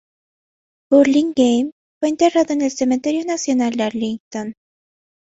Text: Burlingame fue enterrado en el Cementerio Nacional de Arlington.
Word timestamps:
Burlingame 0.89 1.73
fue 1.99 2.09
enterrado 2.09 2.53
en 2.55 2.63
el 2.63 2.71
Cementerio 2.71 3.23
Nacional 3.23 3.73
de 3.75 3.83
Arlington. 3.83 4.53